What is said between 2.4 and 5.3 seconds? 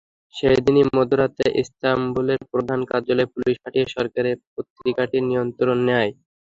প্রধান কার্যালয়ে পুলিশ পাঠিয়ে সরকার পত্রিকাটির